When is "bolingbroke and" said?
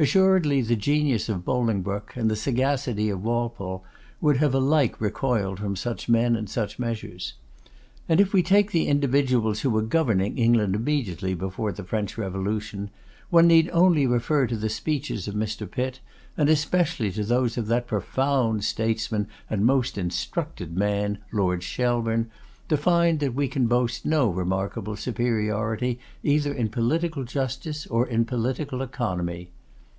1.44-2.30